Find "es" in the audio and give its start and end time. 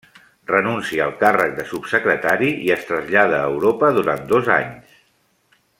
2.77-2.89